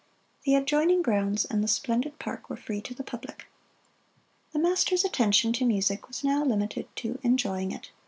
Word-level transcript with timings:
The 0.45 0.55
adjoining 0.55 1.03
grounds 1.03 1.45
and 1.45 1.69
splendid 1.69 2.17
park 2.17 2.49
were 2.49 2.55
free 2.55 2.81
to 2.81 2.95
the 2.95 3.03
public. 3.03 3.45
The 4.51 4.57
master's 4.57 5.05
attention 5.05 5.53
to 5.53 5.63
music 5.63 6.07
was 6.07 6.23
now 6.23 6.43
limited 6.43 6.87
to 6.95 7.19
enjoying 7.21 7.71
it. 7.71 7.91